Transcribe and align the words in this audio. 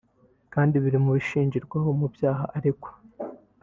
kandi 0.53 0.75
biri 0.83 0.99
mu 1.03 1.11
bishingirwaho 1.17 1.89
mu 1.99 2.07
byaha 2.13 2.43
aregwa 2.57 2.89